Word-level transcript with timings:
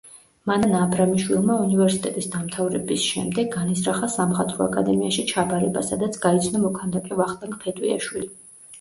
მანანა 0.51 0.77
აბრამიშვილმა 0.85 1.57
უნივერსიტეტის 1.65 2.29
დამთავრების 2.37 3.05
შემდეგ 3.11 3.53
განიზრახა 3.57 4.11
სამხატვრო 4.17 4.69
აკადემიაში 4.73 5.29
ჩაბარება, 5.35 5.89
სადაც 5.95 6.21
გაიცნო 6.29 6.67
მოქანდაკე 6.69 7.25
ვახტანგ 7.25 7.65
ფეტვიაშვილი. 7.65 8.37